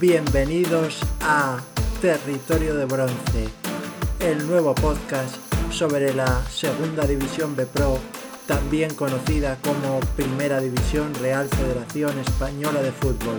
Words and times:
Bienvenidos 0.00 0.98
a 1.20 1.58
Territorio 2.00 2.74
de 2.74 2.86
Bronce, 2.86 3.48
el 4.20 4.46
nuevo 4.46 4.74
podcast 4.74 5.36
sobre 5.70 6.14
la 6.14 6.42
Segunda 6.46 7.06
División 7.06 7.54
B 7.54 7.66
Pro, 7.66 7.98
también 8.46 8.94
conocida 8.94 9.58
como 9.62 10.00
Primera 10.16 10.58
División 10.58 11.12
Real 11.16 11.46
Federación 11.48 12.18
Española 12.18 12.80
de 12.80 12.92
Fútbol. 12.92 13.36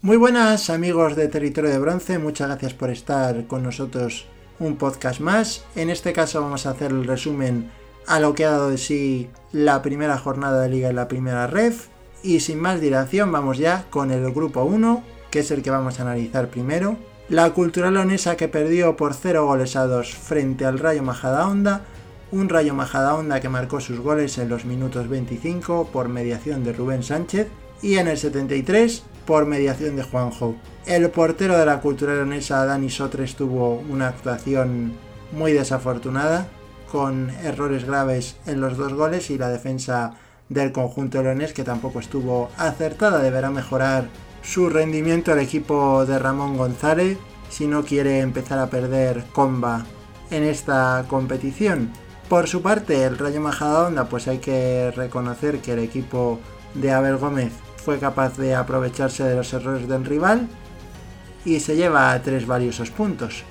Muy 0.00 0.16
buenas 0.16 0.70
amigos 0.70 1.16
de 1.16 1.26
Territorio 1.26 1.70
de 1.70 1.80
Bronce, 1.80 2.20
muchas 2.20 2.46
gracias 2.46 2.72
por 2.72 2.90
estar 2.90 3.48
con 3.48 3.64
nosotros 3.64 4.28
un 4.60 4.76
podcast 4.76 5.18
más. 5.18 5.64
En 5.74 5.90
este 5.90 6.12
caso 6.12 6.40
vamos 6.40 6.66
a 6.66 6.70
hacer 6.70 6.92
el 6.92 7.04
resumen 7.04 7.68
a 8.06 8.20
lo 8.20 8.32
que 8.32 8.44
ha 8.44 8.52
dado 8.52 8.70
de 8.70 8.78
sí 8.78 9.28
la 9.50 9.82
primera 9.82 10.16
jornada 10.18 10.62
de 10.62 10.68
liga 10.68 10.88
y 10.88 10.94
la 10.94 11.08
primera 11.08 11.48
ref. 11.48 11.88
Y 12.22 12.40
sin 12.40 12.60
más 12.60 12.80
dilación 12.80 13.32
vamos 13.32 13.58
ya 13.58 13.86
con 13.90 14.10
el 14.10 14.30
grupo 14.32 14.62
1, 14.62 15.02
que 15.30 15.40
es 15.40 15.50
el 15.50 15.62
que 15.62 15.70
vamos 15.70 15.98
a 15.98 16.02
analizar 16.02 16.48
primero. 16.48 16.96
La 17.28 17.50
Cultural 17.50 17.94
Leonesa 17.94 18.36
que 18.36 18.48
perdió 18.48 18.96
por 18.96 19.14
0 19.14 19.46
goles 19.46 19.76
a 19.76 19.86
2 19.86 20.14
frente 20.14 20.64
al 20.64 20.78
Rayo 20.78 21.02
Majadahonda. 21.02 21.82
Un 22.30 22.48
Rayo 22.48 22.74
Majadahonda 22.74 23.40
que 23.40 23.48
marcó 23.48 23.80
sus 23.80 24.00
goles 24.00 24.38
en 24.38 24.48
los 24.48 24.64
minutos 24.64 25.08
25 25.08 25.88
por 25.92 26.08
mediación 26.08 26.64
de 26.64 26.72
Rubén 26.72 27.02
Sánchez 27.02 27.48
y 27.82 27.96
en 27.96 28.08
el 28.08 28.18
73 28.18 29.02
por 29.26 29.46
mediación 29.46 29.96
de 29.96 30.02
Juanjo. 30.02 30.54
El 30.86 31.10
portero 31.10 31.56
de 31.58 31.66
la 31.66 31.80
Cultural 31.80 32.16
Leonesa, 32.16 32.64
Dani 32.64 32.90
Sotres, 32.90 33.34
tuvo 33.34 33.82
una 33.88 34.08
actuación 34.08 34.92
muy 35.32 35.52
desafortunada, 35.52 36.48
con 36.90 37.30
errores 37.42 37.84
graves 37.84 38.36
en 38.46 38.60
los 38.60 38.76
dos 38.76 38.92
goles 38.92 39.30
y 39.30 39.38
la 39.38 39.48
defensa 39.48 40.14
del 40.52 40.72
conjunto 40.72 41.22
leonés 41.22 41.52
que 41.52 41.64
tampoco 41.64 42.00
estuvo 42.00 42.50
acertada. 42.56 43.22
Deberá 43.22 43.50
mejorar 43.50 44.08
su 44.42 44.68
rendimiento 44.68 45.32
el 45.32 45.38
equipo 45.40 46.04
de 46.06 46.18
Ramón 46.18 46.56
González 46.56 47.18
si 47.48 47.66
no 47.66 47.84
quiere 47.84 48.20
empezar 48.20 48.58
a 48.58 48.70
perder 48.70 49.24
comba 49.32 49.84
en 50.30 50.44
esta 50.44 51.04
competición. 51.08 51.90
Por 52.28 52.48
su 52.48 52.62
parte, 52.62 53.04
el 53.04 53.18
Rayo 53.18 53.40
Majadahonda, 53.40 54.08
pues 54.08 54.26
hay 54.26 54.38
que 54.38 54.90
reconocer 54.96 55.60
que 55.60 55.72
el 55.72 55.80
equipo 55.80 56.40
de 56.74 56.90
Abel 56.92 57.18
Gómez 57.18 57.52
fue 57.76 57.98
capaz 57.98 58.38
de 58.38 58.54
aprovecharse 58.54 59.24
de 59.24 59.36
los 59.36 59.52
errores 59.52 59.86
del 59.88 60.04
rival 60.04 60.48
y 61.44 61.60
se 61.60 61.76
lleva 61.76 62.20
tres 62.22 62.46
valiosos 62.46 62.90
puntos. 62.90 63.44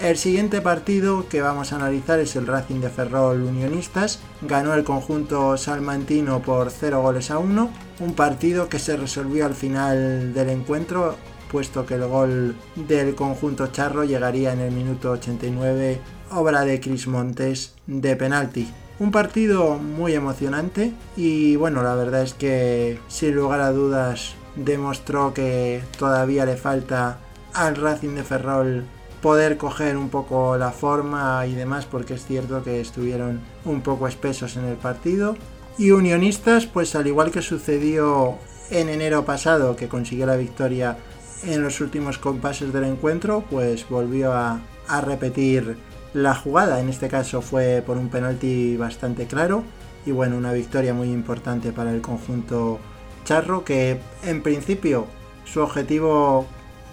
El 0.00 0.16
siguiente 0.16 0.60
partido 0.60 1.28
que 1.28 1.42
vamos 1.42 1.72
a 1.72 1.76
analizar 1.76 2.20
es 2.20 2.36
el 2.36 2.46
Racing 2.46 2.80
de 2.80 2.88
Ferrol 2.88 3.42
Unionistas. 3.42 4.20
Ganó 4.42 4.74
el 4.74 4.84
conjunto 4.84 5.56
salmantino 5.56 6.40
por 6.40 6.70
0 6.70 7.02
goles 7.02 7.32
a 7.32 7.38
1. 7.38 7.70
Un 7.98 8.14
partido 8.14 8.68
que 8.68 8.78
se 8.78 8.96
resolvió 8.96 9.44
al 9.44 9.54
final 9.54 10.32
del 10.32 10.50
encuentro, 10.50 11.16
puesto 11.50 11.84
que 11.84 11.94
el 11.94 12.06
gol 12.06 12.54
del 12.76 13.16
conjunto 13.16 13.66
charro 13.72 14.04
llegaría 14.04 14.52
en 14.52 14.60
el 14.60 14.70
minuto 14.70 15.10
89, 15.10 16.00
obra 16.30 16.64
de 16.64 16.78
Cris 16.78 17.08
Montes 17.08 17.74
de 17.88 18.14
penalti. 18.14 18.72
Un 19.00 19.10
partido 19.10 19.78
muy 19.78 20.14
emocionante 20.14 20.92
y 21.16 21.56
bueno, 21.56 21.82
la 21.82 21.96
verdad 21.96 22.22
es 22.22 22.34
que 22.34 23.00
sin 23.08 23.34
lugar 23.34 23.60
a 23.60 23.72
dudas 23.72 24.34
demostró 24.54 25.34
que 25.34 25.82
todavía 25.98 26.46
le 26.46 26.56
falta 26.56 27.18
al 27.52 27.74
Racing 27.74 28.14
de 28.14 28.22
Ferrol 28.22 28.84
poder 29.22 29.56
coger 29.56 29.96
un 29.96 30.08
poco 30.08 30.56
la 30.56 30.70
forma 30.70 31.46
y 31.46 31.54
demás, 31.54 31.86
porque 31.86 32.14
es 32.14 32.24
cierto 32.24 32.62
que 32.62 32.80
estuvieron 32.80 33.40
un 33.64 33.80
poco 33.80 34.08
espesos 34.08 34.56
en 34.56 34.64
el 34.64 34.76
partido. 34.76 35.36
Y 35.76 35.90
Unionistas, 35.92 36.66
pues 36.66 36.94
al 36.94 37.06
igual 37.06 37.30
que 37.30 37.42
sucedió 37.42 38.36
en 38.70 38.88
enero 38.88 39.24
pasado, 39.24 39.76
que 39.76 39.88
consiguió 39.88 40.26
la 40.26 40.36
victoria 40.36 40.96
en 41.44 41.62
los 41.62 41.80
últimos 41.80 42.18
compases 42.18 42.72
del 42.72 42.84
encuentro, 42.84 43.44
pues 43.48 43.88
volvió 43.88 44.32
a, 44.32 44.60
a 44.88 45.00
repetir 45.00 45.76
la 46.14 46.34
jugada. 46.34 46.80
En 46.80 46.88
este 46.88 47.08
caso 47.08 47.42
fue 47.42 47.82
por 47.86 47.96
un 47.96 48.08
penalti 48.08 48.76
bastante 48.76 49.26
claro. 49.26 49.62
Y 50.06 50.10
bueno, 50.10 50.36
una 50.36 50.52
victoria 50.52 50.94
muy 50.94 51.10
importante 51.12 51.70
para 51.72 51.92
el 51.92 52.00
conjunto 52.00 52.78
charro, 53.24 53.64
que 53.64 54.00
en 54.24 54.42
principio 54.42 55.06
su 55.44 55.60
objetivo 55.60 56.46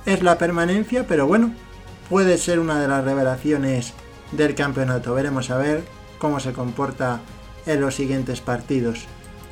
es 0.05 0.21
la 0.21 0.37
permanencia, 0.37 1.07
pero 1.07 1.25
bueno, 1.25 1.53
puede 2.09 2.37
ser 2.37 2.59
una 2.59 2.79
de 2.79 2.87
las 2.87 3.03
revelaciones 3.03 3.93
del 4.31 4.55
campeonato. 4.55 5.13
Veremos 5.13 5.49
a 5.49 5.57
ver 5.57 5.83
cómo 6.19 6.39
se 6.39 6.53
comporta 6.53 7.21
en 7.65 7.81
los 7.81 7.95
siguientes 7.95 8.41
partidos. 8.41 9.05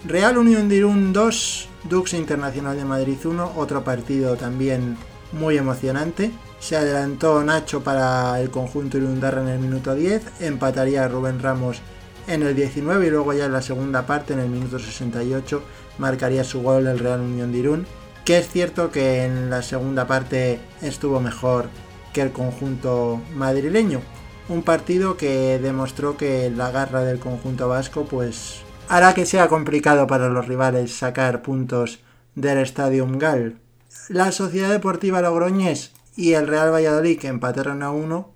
Real 0.05 0.37
Unión 0.37 0.67
de 0.67 0.77
Irún 0.77 1.13
2, 1.13 1.69
Dux 1.89 2.13
Internacional 2.13 2.75
de 2.75 2.85
Madrid 2.85 3.17
1, 3.23 3.53
otro 3.55 3.83
partido 3.83 4.35
también 4.35 4.97
muy 5.31 5.57
emocionante. 5.57 6.31
Se 6.59 6.75
adelantó 6.75 7.43
Nacho 7.43 7.83
para 7.83 8.39
el 8.39 8.49
conjunto 8.49 8.97
Irundarra 8.97 9.41
en 9.41 9.47
el 9.49 9.59
minuto 9.59 9.95
10, 9.95 10.41
empataría 10.41 11.07
Rubén 11.07 11.41
Ramos 11.41 11.81
en 12.27 12.43
el 12.43 12.55
19 12.55 13.07
y 13.07 13.09
luego 13.09 13.33
ya 13.33 13.45
en 13.45 13.53
la 13.53 13.61
segunda 13.61 14.05
parte, 14.05 14.33
en 14.33 14.39
el 14.39 14.49
minuto 14.49 14.79
68, 14.79 15.61
marcaría 15.97 16.43
su 16.43 16.61
gol 16.61 16.87
el 16.87 16.99
Real 16.99 17.21
Unión 17.21 17.51
de 17.51 17.59
Irún, 17.59 17.87
que 18.23 18.37
es 18.37 18.49
cierto 18.49 18.91
que 18.91 19.25
en 19.25 19.49
la 19.49 19.61
segunda 19.61 20.07
parte 20.07 20.59
estuvo 20.81 21.19
mejor 21.19 21.67
que 22.13 22.22
el 22.22 22.31
conjunto 22.31 23.19
madrileño. 23.35 24.01
Un 24.47 24.63
partido 24.63 25.18
que 25.18 25.59
demostró 25.59 26.16
que 26.16 26.50
la 26.50 26.72
garra 26.72 27.01
del 27.01 27.19
conjunto 27.19 27.68
vasco 27.68 28.06
pues 28.06 28.62
hará 28.88 29.13
que 29.13 29.25
sea 29.25 29.47
complicado 29.47 30.07
para 30.07 30.29
los 30.29 30.47
rivales 30.47 30.96
sacar 30.96 31.41
puntos 31.41 32.00
del 32.35 32.59
Estadio 32.59 33.07
Gal. 33.18 33.57
La 34.09 34.31
Sociedad 34.31 34.69
Deportiva 34.69 35.22
Logroñés 35.22 35.94
y 36.16 36.34
el 36.34 36.47
Real 36.47 36.72
Valladolid 36.72 37.19
que 37.19 37.28
empataron 37.28 37.84
a 37.84 37.91
uno 37.91 38.31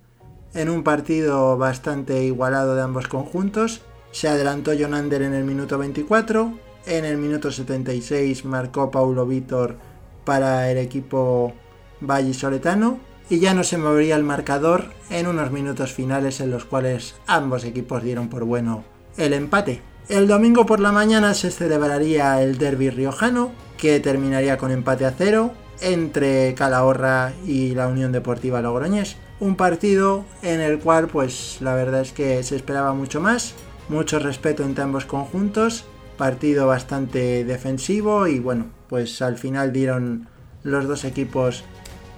en 0.54 0.70
un 0.70 0.84
partido 0.84 1.58
bastante 1.58 2.24
igualado 2.24 2.76
de 2.76 2.82
ambos 2.82 3.08
conjuntos. 3.08 3.82
Se 4.12 4.28
adelantó 4.28 4.74
Jonander 4.74 5.22
en 5.22 5.34
el 5.34 5.44
minuto 5.44 5.78
24, 5.78 6.58
en 6.86 7.06
el 7.06 7.18
minuto 7.18 7.52
76 7.52 8.46
marcó 8.46 8.90
Paulo 8.90 9.26
Vítor 9.26 9.76
para 10.24 10.72
el 10.72 10.78
equipo 10.78 11.54
vallisoletano 12.00 13.00
y 13.30 13.40
ya 13.40 13.54
no 13.54 13.64
se 13.64 13.78
movería 13.78 14.16
el 14.16 14.24
marcador 14.24 14.86
en 15.10 15.28
unos 15.28 15.52
minutos 15.52 15.94
finales 15.94 16.40
en 16.40 16.52
los 16.52 16.66
cuales 16.66 17.16
ambos 17.28 17.64
equipos 17.64 18.04
dieron 18.04 18.30
por 18.30 18.46
bueno 18.46 18.84
el 19.18 19.34
empate. 19.34 19.82
El 20.10 20.28
domingo 20.28 20.66
por 20.66 20.80
la 20.80 20.92
mañana 20.92 21.34
se 21.34 21.52
celebraría 21.52 22.42
el 22.42 22.58
derby 22.58 22.90
riojano, 22.90 23.52
que 23.78 24.00
terminaría 24.00 24.58
con 24.58 24.72
empate 24.72 25.06
a 25.06 25.12
cero 25.12 25.52
entre 25.82 26.54
Calahorra 26.56 27.34
y 27.46 27.76
la 27.76 27.88
Unión 27.88 28.12
Deportiva 28.12 28.62
Logroñés. 28.62 29.18
Un 29.40 29.56
partido 29.56 30.26
en 30.42 30.62
el 30.62 30.80
cual, 30.80 31.08
pues 31.08 31.58
la 31.60 31.76
verdad 31.76 32.02
es 32.02 32.12
que 32.12 32.42
se 32.44 32.56
esperaba 32.56 32.94
mucho 32.94 33.22
más, 33.22 33.54
mucho 33.90 34.18
respeto 34.20 34.64
entre 34.64 34.84
ambos 34.84 35.06
conjuntos, 35.06 35.86
partido 36.18 36.68
bastante 36.68 37.44
defensivo 37.44 38.28
y 38.28 38.40
bueno, 38.40 38.68
pues 38.90 39.22
al 39.22 39.38
final 39.38 39.74
dieron 39.74 40.28
los 40.64 40.88
dos 40.88 41.06
equipos 41.06 41.64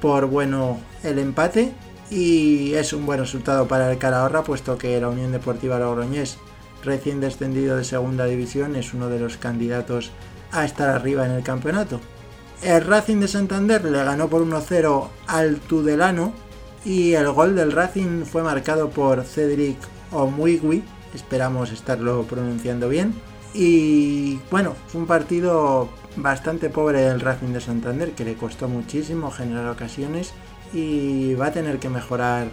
por 0.02 0.26
bueno 0.28 0.80
el 1.04 1.20
empate 1.20 1.74
y 2.10 2.74
es 2.74 2.94
un 2.94 3.06
buen 3.06 3.20
resultado 3.20 3.68
para 3.68 3.92
el 3.92 3.98
Calahorra 3.98 4.44
puesto 4.44 4.78
que 4.78 5.00
la 5.00 5.10
Unión 5.10 5.32
Deportiva 5.32 5.80
Logroñés 5.80 6.38
recién 6.84 7.20
descendido 7.20 7.78
de 7.78 7.84
segunda 7.84 8.26
división 8.26 8.76
es 8.76 8.94
uno 8.94 9.10
de 9.10 9.20
los 9.20 9.38
candidatos 9.38 10.12
a 10.52 10.66
estar 10.66 10.90
arriba 10.90 11.26
en 11.26 11.32
el 11.32 11.44
campeonato. 11.44 12.00
El 12.64 12.84
Racing 12.84 13.18
de 13.18 13.28
Santander 13.28 13.84
le 13.86 14.04
ganó 14.04 14.28
por 14.28 14.46
1-0 14.46 15.08
al 15.28 15.58
Tudelano 15.60 16.34
y 16.84 17.14
el 17.14 17.32
gol 17.32 17.56
del 17.56 17.72
Racing 17.72 18.26
fue 18.26 18.44
marcado 18.44 18.90
por 18.90 19.24
Cedric 19.24 19.78
Omuigui, 20.12 20.84
esperamos 21.14 21.72
estarlo 21.72 22.24
pronunciando 22.24 22.90
bien. 22.90 23.14
Y 23.54 24.40
bueno, 24.52 24.76
fue 24.88 25.02
un 25.02 25.08
partido 25.08 25.90
bastante 26.16 26.70
pobre 26.70 27.02
del 27.02 27.22
Racing 27.22 27.54
de 27.54 27.62
Santander, 27.62 28.12
que 28.12 28.26
le 28.26 28.36
costó 28.36 28.68
muchísimo 28.68 29.32
generar 29.32 29.68
ocasiones 29.68 30.34
y 30.74 31.34
va 31.36 31.48
a 31.48 31.52
tener 31.52 31.80
que 31.80 31.90
mejorar 31.90 32.48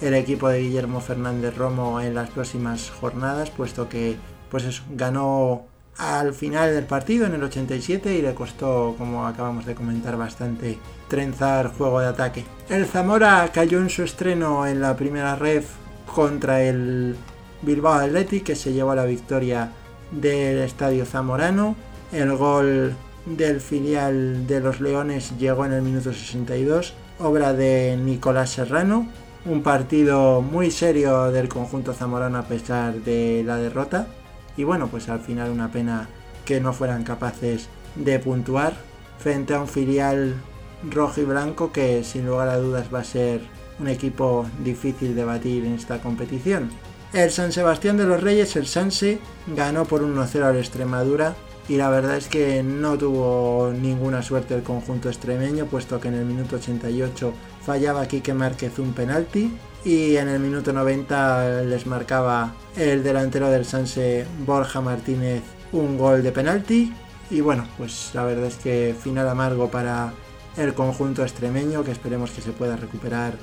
el 0.00 0.14
equipo 0.14 0.48
de 0.48 0.60
Guillermo 0.60 1.00
Fernández 1.00 1.56
Romo 1.56 2.00
en 2.00 2.14
las 2.14 2.30
próximas 2.30 2.90
jornadas, 2.90 3.50
puesto 3.50 3.88
que 3.88 4.16
pues 4.50 4.82
ganó 4.90 5.64
al 5.98 6.34
final 6.34 6.74
del 6.74 6.84
partido 6.84 7.26
en 7.26 7.34
el 7.34 7.42
87 7.42 8.14
y 8.14 8.22
le 8.22 8.34
costó, 8.34 8.94
como 8.98 9.26
acabamos 9.26 9.66
de 9.66 9.74
comentar, 9.74 10.16
bastante 10.16 10.78
trenzar 11.08 11.72
juego 11.76 12.00
de 12.00 12.06
ataque. 12.06 12.44
El 12.68 12.86
Zamora 12.86 13.48
cayó 13.52 13.78
en 13.78 13.90
su 13.90 14.02
estreno 14.02 14.66
en 14.66 14.80
la 14.80 14.96
primera 14.96 15.36
red 15.36 15.62
contra 16.12 16.62
el 16.62 17.16
Bilbao 17.62 17.94
Athletic, 17.94 18.44
que 18.44 18.56
se 18.56 18.72
llevó 18.72 18.94
la 18.94 19.04
victoria 19.04 19.70
del 20.10 20.58
estadio 20.58 21.04
zamorano. 21.04 21.76
El 22.12 22.36
gol 22.36 22.94
del 23.24 23.62
filial 23.62 24.46
de 24.46 24.60
los 24.60 24.82
Leones 24.82 25.32
llegó 25.38 25.64
en 25.64 25.72
el 25.72 25.80
minuto 25.80 26.12
62, 26.12 26.92
obra 27.18 27.54
de 27.54 27.96
Nicolás 27.96 28.50
Serrano. 28.50 29.08
Un 29.46 29.62
partido 29.62 30.42
muy 30.42 30.70
serio 30.70 31.32
del 31.32 31.48
conjunto 31.48 31.94
zamorano 31.94 32.36
a 32.36 32.42
pesar 32.42 32.96
de 32.96 33.42
la 33.46 33.56
derrota. 33.56 34.08
Y 34.58 34.64
bueno, 34.64 34.88
pues 34.88 35.08
al 35.08 35.20
final 35.20 35.50
una 35.50 35.72
pena 35.72 36.10
que 36.44 36.60
no 36.60 36.74
fueran 36.74 37.02
capaces 37.02 37.70
de 37.96 38.18
puntuar 38.18 38.74
frente 39.18 39.54
a 39.54 39.60
un 39.60 39.68
filial 39.68 40.34
rojo 40.90 41.22
y 41.22 41.24
blanco 41.24 41.72
que 41.72 42.04
sin 42.04 42.26
lugar 42.26 42.50
a 42.50 42.58
dudas 42.58 42.92
va 42.92 42.98
a 43.00 43.04
ser 43.04 43.40
un 43.80 43.88
equipo 43.88 44.46
difícil 44.62 45.16
de 45.16 45.24
batir 45.24 45.64
en 45.64 45.72
esta 45.72 46.02
competición. 46.02 46.70
El 47.14 47.30
San 47.30 47.52
Sebastián 47.52 47.96
de 47.96 48.04
los 48.04 48.22
Reyes, 48.22 48.54
el 48.56 48.66
Sanse, 48.66 49.18
ganó 49.46 49.86
por 49.86 50.02
1-0 50.02 50.42
al 50.42 50.58
Extremadura 50.58 51.34
y 51.68 51.76
la 51.76 51.88
verdad 51.90 52.16
es 52.16 52.28
que 52.28 52.62
no 52.62 52.98
tuvo 52.98 53.72
ninguna 53.72 54.22
suerte 54.22 54.54
el 54.54 54.62
conjunto 54.62 55.08
extremeño, 55.08 55.66
puesto 55.66 56.00
que 56.00 56.08
en 56.08 56.14
el 56.14 56.24
minuto 56.24 56.56
88 56.56 57.32
fallaba 57.64 58.06
Quique 58.06 58.34
Márquez 58.34 58.78
un 58.78 58.92
penalti 58.92 59.56
y 59.84 60.16
en 60.16 60.28
el 60.28 60.40
minuto 60.40 60.72
90 60.72 61.62
les 61.62 61.86
marcaba 61.86 62.54
el 62.76 63.02
delantero 63.02 63.50
del 63.50 63.64
Sanse 63.64 64.26
Borja 64.44 64.80
Martínez 64.80 65.42
un 65.72 65.96
gol 65.96 66.22
de 66.22 66.32
penalti 66.32 66.92
y 67.30 67.40
bueno, 67.40 67.66
pues 67.78 68.10
la 68.14 68.24
verdad 68.24 68.46
es 68.46 68.56
que 68.56 68.94
final 69.00 69.28
amargo 69.28 69.70
para 69.70 70.12
el 70.56 70.74
conjunto 70.74 71.22
extremeño 71.22 71.82
que 71.84 71.92
esperemos 71.92 72.30
que 72.30 72.42
se 72.42 72.52
pueda 72.52 72.76
recuperar 72.76 73.34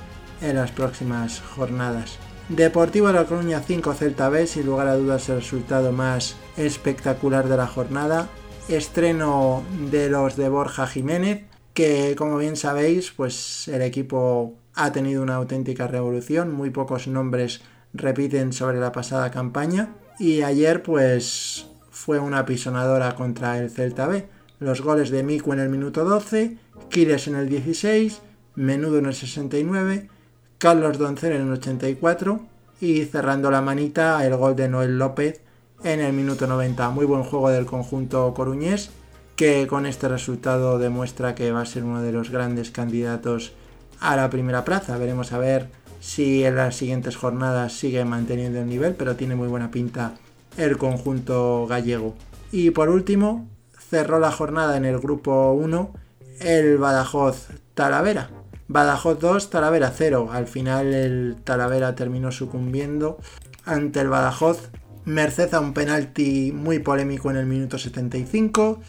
en 0.41 0.55
las 0.55 0.71
próximas 0.71 1.41
jornadas. 1.41 2.19
Deportivo 2.49 3.11
La 3.11 3.25
Coruña 3.25 3.61
5 3.61 3.93
Celta 3.93 4.27
B, 4.27 4.47
sin 4.47 4.65
lugar 4.65 4.87
a 4.87 4.95
dudas 4.95 5.29
el 5.29 5.35
resultado 5.35 5.91
más 5.91 6.35
espectacular 6.57 7.47
de 7.47 7.55
la 7.55 7.67
jornada. 7.67 8.27
Estreno 8.67 9.63
de 9.91 10.09
los 10.09 10.35
de 10.35 10.49
Borja 10.49 10.87
Jiménez, 10.87 11.43
que 11.75 12.15
como 12.17 12.39
bien 12.39 12.55
sabéis, 12.55 13.11
pues 13.11 13.67
el 13.67 13.83
equipo 13.83 14.55
ha 14.73 14.91
tenido 14.91 15.21
una 15.21 15.35
auténtica 15.35 15.85
revolución, 15.85 16.51
muy 16.51 16.71
pocos 16.71 17.07
nombres 17.07 17.61
repiten 17.93 18.51
sobre 18.51 18.79
la 18.79 18.91
pasada 18.91 19.29
campaña 19.29 19.93
y 20.17 20.41
ayer 20.41 20.81
pues 20.81 21.67
fue 21.91 22.17
una 22.17 22.45
pisonadora 22.45 23.13
contra 23.13 23.59
el 23.59 23.69
Celta 23.69 24.07
B. 24.07 24.27
Los 24.59 24.81
goles 24.81 25.11
de 25.11 25.21
Miku 25.21 25.53
en 25.53 25.59
el 25.59 25.69
minuto 25.69 26.03
12, 26.03 26.57
Kires 26.89 27.27
en 27.27 27.35
el 27.35 27.47
16, 27.47 28.21
Menudo 28.55 28.97
en 28.97 29.05
el 29.05 29.13
69, 29.13 30.09
Carlos 30.59 30.97
Doncel 30.97 31.31
en 31.31 31.43
el 31.43 31.53
84 31.53 32.41
y 32.81 33.05
cerrando 33.05 33.49
la 33.49 33.61
manita 33.61 34.25
el 34.25 34.35
gol 34.35 34.57
de 34.57 34.67
Noel 34.67 34.99
López 34.99 35.39
en 35.85 36.01
el 36.01 36.11
minuto 36.11 36.47
90. 36.47 36.89
Muy 36.89 37.05
buen 37.05 37.23
juego 37.23 37.49
del 37.49 37.65
conjunto 37.65 38.33
coruñés 38.33 38.89
que 39.37 39.67
con 39.67 39.85
este 39.85 40.09
resultado 40.09 40.77
demuestra 40.77 41.33
que 41.33 41.53
va 41.53 41.61
a 41.61 41.65
ser 41.65 41.85
uno 41.85 42.01
de 42.01 42.11
los 42.11 42.29
grandes 42.29 42.71
candidatos 42.71 43.53
a 44.01 44.17
la 44.17 44.29
primera 44.29 44.65
plaza. 44.65 44.97
Veremos 44.97 45.31
a 45.31 45.37
ver 45.37 45.69
si 46.01 46.43
en 46.43 46.57
las 46.57 46.75
siguientes 46.75 47.15
jornadas 47.15 47.71
sigue 47.71 48.03
manteniendo 48.03 48.59
el 48.59 48.67
nivel, 48.67 48.95
pero 48.95 49.15
tiene 49.15 49.35
muy 49.35 49.47
buena 49.47 49.71
pinta 49.71 50.15
el 50.57 50.77
conjunto 50.77 51.67
gallego. 51.67 52.15
Y 52.51 52.71
por 52.71 52.89
último, 52.89 53.47
cerró 53.89 54.19
la 54.19 54.33
jornada 54.33 54.75
en 54.75 54.83
el 54.83 54.99
grupo 54.99 55.53
1 55.53 55.93
el 56.41 56.77
Badajoz 56.77 57.47
Talavera. 57.75 58.29
Badajoz 58.69 59.17
2, 59.19 59.49
Talavera 59.49 59.91
0. 59.95 60.29
Al 60.31 60.45
final 60.45 60.93
el 60.93 61.37
Talavera 61.43 61.95
terminó 61.95 62.31
sucumbiendo 62.31 63.17
ante 63.65 63.99
el 63.99 64.09
Badajoz, 64.09 64.69
merced 65.05 65.51
a 65.55 65.59
un 65.59 65.73
penalti 65.73 66.51
muy 66.51 66.77
polémico 66.77 67.31
en 67.31 67.37
el 67.37 67.47
minuto 67.47 67.79
75. 67.79 68.79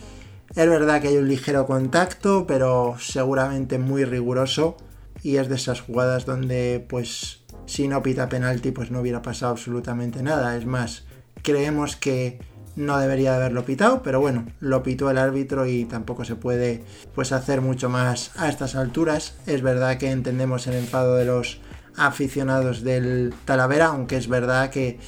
Es 0.55 0.69
verdad 0.69 1.01
que 1.01 1.09
hay 1.09 1.17
un 1.17 1.29
ligero 1.29 1.65
contacto, 1.65 2.47
pero 2.47 2.97
seguramente 2.99 3.79
muy 3.79 4.05
riguroso. 4.05 4.77
Y 5.23 5.37
es 5.37 5.49
de 5.49 5.55
esas 5.55 5.81
jugadas 5.81 6.27
donde, 6.27 6.85
pues, 6.87 7.41
si 7.65 7.89
no 7.89 8.03
pita 8.03 8.29
penalti, 8.29 8.73
pues 8.73 8.91
no 8.91 9.01
hubiera 9.01 9.23
pasado 9.23 9.53
absolutamente 9.53 10.23
nada. 10.23 10.59
Es 10.59 10.67
más, 10.67 11.05
creemos 11.43 11.97
que 11.97 12.39
no 12.77 12.99
debería 12.99 13.33
de 13.33 13.37
haberlo 13.37 13.65
pitado, 13.65 14.03
pero 14.03 14.21
bueno, 14.21 14.47
lo 14.61 14.83
pitó 14.83 15.11
el 15.11 15.19
árbitro 15.19 15.67
y 15.67 15.85
tampoco 15.85 16.25
se 16.25 16.37
puede 16.37 16.85
pues 17.15 17.33
hacer 17.33 17.61
mucho 17.61 17.89
más 17.89 18.33
a 18.37 18.49
estas 18.49 18.75
alturas. 18.75 19.35
Es 19.47 19.63
verdad 19.63 19.99
que 19.99 20.11
entendemos 20.11 20.67
el 20.67 20.75
enfado 20.75 21.17
de 21.17 21.25
los 21.25 21.61
aficionados 21.97 22.83
del 22.83 23.35
Talavera, 23.45 23.87
aunque 23.87 24.17
es 24.17 24.29
verdad 24.29 24.71
que 24.71 24.99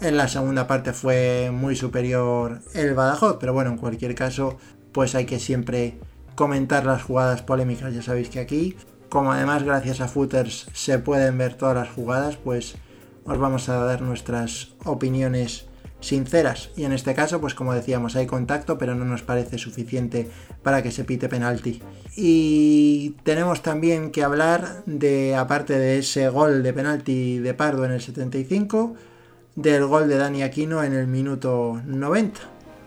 en 0.00 0.16
la 0.16 0.28
segunda 0.28 0.66
parte 0.66 0.92
fue 0.92 1.50
muy 1.52 1.76
superior 1.76 2.60
el 2.74 2.94
Badajoz, 2.94 3.38
pero 3.40 3.52
bueno, 3.52 3.70
en 3.70 3.78
cualquier 3.78 4.14
caso, 4.14 4.56
pues 4.92 5.14
hay 5.14 5.26
que 5.26 5.40
siempre 5.40 5.98
comentar 6.34 6.86
las 6.86 7.02
jugadas 7.02 7.42
polémicas, 7.42 7.92
ya 7.92 8.02
sabéis 8.02 8.28
que 8.28 8.38
aquí, 8.38 8.76
como 9.08 9.32
además 9.32 9.64
gracias 9.64 10.00
a 10.00 10.08
Footers 10.08 10.68
se 10.72 10.98
pueden 10.98 11.36
ver 11.36 11.54
todas 11.54 11.74
las 11.74 11.88
jugadas, 11.88 12.36
pues 12.36 12.76
os 13.24 13.38
vamos 13.38 13.68
a 13.68 13.84
dar 13.84 14.00
nuestras 14.02 14.70
opiniones 14.84 15.67
sinceras. 16.00 16.70
Y 16.76 16.84
en 16.84 16.92
este 16.92 17.14
caso 17.14 17.40
pues 17.40 17.54
como 17.54 17.74
decíamos 17.74 18.16
hay 18.16 18.26
contacto 18.26 18.78
pero 18.78 18.94
no 18.94 19.04
nos 19.04 19.22
parece 19.22 19.58
suficiente 19.58 20.30
para 20.62 20.82
que 20.82 20.90
se 20.90 21.04
pite 21.04 21.28
penalti. 21.28 21.82
Y 22.16 23.16
tenemos 23.22 23.62
también 23.62 24.10
que 24.10 24.24
hablar 24.24 24.82
de 24.86 25.34
aparte 25.36 25.78
de 25.78 25.98
ese 25.98 26.28
gol 26.28 26.62
de 26.62 26.72
penalti 26.72 27.38
de 27.38 27.54
Pardo 27.54 27.84
en 27.84 27.92
el 27.92 28.00
75 28.00 28.94
del 29.56 29.86
gol 29.86 30.08
de 30.08 30.18
Dani 30.18 30.42
Aquino 30.42 30.84
en 30.84 30.94
el 30.94 31.06
minuto 31.06 31.80
90 31.84 32.40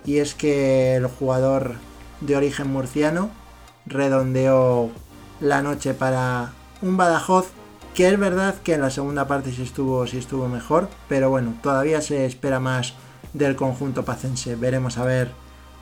y 0.06 0.18
es 0.18 0.34
que 0.34 0.96
el 0.96 1.08
jugador 1.08 1.76
de 2.22 2.36
origen 2.36 2.72
murciano 2.72 3.30
redondeó 3.86 4.90
la 5.40 5.62
noche 5.62 5.94
para 5.94 6.54
un 6.82 6.98
Badajoz 6.98 7.52
que 7.94 8.08
es 8.08 8.20
verdad 8.20 8.56
que 8.64 8.74
en 8.74 8.82
la 8.82 8.90
segunda 8.90 9.28
parte 9.28 9.52
sí 9.52 9.64
estuvo, 9.64 10.06
sí 10.08 10.18
estuvo 10.18 10.48
mejor, 10.48 10.90
pero 11.10 11.30
bueno, 11.30 11.56
todavía 11.62 12.02
se 12.02 12.26
espera 12.26 12.60
más 12.60 12.94
del 13.34 13.56
conjunto 13.56 14.06
pacense. 14.06 14.56
Veremos 14.56 14.98
a 14.98 15.06
ver 15.06 15.32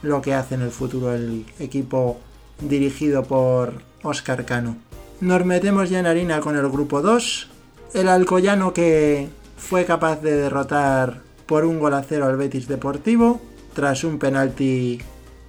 lo 0.01 0.21
que 0.21 0.33
hace 0.33 0.55
en 0.55 0.61
el 0.61 0.71
futuro 0.71 1.13
el 1.13 1.45
equipo 1.59 2.19
dirigido 2.61 3.23
por 3.23 3.81
Oscar 4.03 4.45
Cano. 4.45 4.77
Nos 5.21 5.45
metemos 5.45 5.89
ya 5.89 5.99
en 5.99 6.05
harina 6.05 6.39
con 6.39 6.55
el 6.55 6.69
grupo 6.69 7.01
2. 7.01 7.49
El 7.93 8.07
Alcoyano 8.07 8.73
que 8.73 9.29
fue 9.57 9.85
capaz 9.85 10.21
de 10.21 10.35
derrotar 10.35 11.21
por 11.45 11.65
un 11.65 11.79
gol 11.79 11.93
a 11.93 12.03
cero 12.03 12.25
al 12.25 12.37
Betis 12.37 12.67
Deportivo 12.67 13.41
tras 13.73 14.03
un 14.03 14.19
penalti 14.19 14.99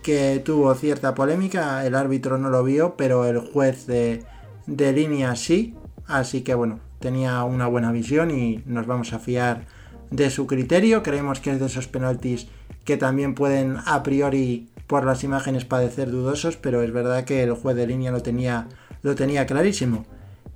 que 0.03 0.41
tuvo 0.45 0.75
cierta 0.75 1.15
polémica. 1.15 1.87
El 1.87 1.95
árbitro 1.95 2.39
no 2.39 2.51
lo 2.51 2.65
vio, 2.65 2.95
pero 2.97 3.25
el 3.27 3.39
juez 3.39 3.87
de, 3.87 4.25
de 4.67 4.93
línea 4.93 5.37
sí. 5.37 5.75
Así 6.11 6.43
que 6.43 6.55
bueno, 6.55 6.81
tenía 6.99 7.43
una 7.45 7.67
buena 7.67 7.93
visión 7.93 8.31
y 8.31 8.63
nos 8.67 8.87
vamos 8.87 9.13
a 9.13 9.19
fiar 9.19 9.67
de 10.11 10.31
su 10.31 10.47
criterio. 10.47 11.03
Creemos 11.03 11.41
que 11.41 11.53
es 11.53 11.61
de 11.61 11.67
esos 11.67 11.87
penaltis 11.87 12.49
que 12.85 12.97
también 12.97 13.35
pueden 13.35 13.77
a 13.87 14.03
priori 14.03 14.69
por 14.87 15.05
las 15.05 15.23
imágenes 15.23 15.65
padecer 15.65 16.11
dudosos, 16.11 16.57
pero 16.57 16.83
es 16.83 16.93
verdad 16.93 17.25
que 17.25 17.43
el 17.45 17.53
juez 17.53 17.77
de 17.77 17.87
línea 17.87 18.11
lo 18.11 18.23
tenía, 18.23 18.67
lo 19.03 19.15
tenía 19.15 19.47
clarísimo. 19.47 20.05